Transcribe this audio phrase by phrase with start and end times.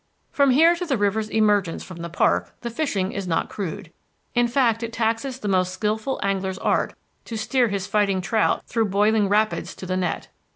[0.31, 3.93] From here to the river's emergence from the park the fishing is not crude.
[4.33, 8.85] In fact, it taxes the most skilful angler's art to steer his fighting trout through
[8.85, 10.29] boiling rapids to the net.